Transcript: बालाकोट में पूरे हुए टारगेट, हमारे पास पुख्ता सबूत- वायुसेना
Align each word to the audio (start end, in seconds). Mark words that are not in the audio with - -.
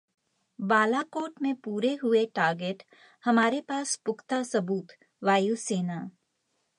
बालाकोट 0.59 1.41
में 1.41 1.55
पूरे 1.55 1.95
हुए 1.95 2.25
टारगेट, 2.25 2.83
हमारे 3.25 3.61
पास 3.61 3.95
पुख्ता 3.95 4.43
सबूत- 4.43 4.97
वायुसेना 5.23 6.11